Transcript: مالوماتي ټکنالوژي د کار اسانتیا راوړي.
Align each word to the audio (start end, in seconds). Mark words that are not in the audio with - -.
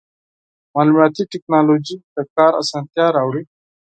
مالوماتي 0.73 1.23
ټکنالوژي 1.33 1.97
د 2.15 2.17
کار 2.35 2.51
اسانتیا 2.61 3.05
راوړي. 3.17 3.43